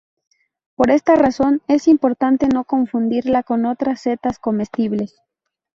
[0.73, 5.21] Por esta razón es importante no confundirla con otras setas comestibles.